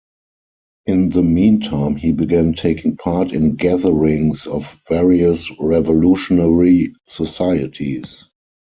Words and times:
In 0.87 1.09
the 1.09 1.21
meantime, 1.21 1.95
he 1.95 2.11
began 2.11 2.53
taking 2.53 2.97
part 2.97 3.31
in 3.33 3.55
gatherings 3.55 4.47
of 4.47 4.81
various 4.89 5.51
revolutionary 5.59 6.95
societies. 7.05 8.25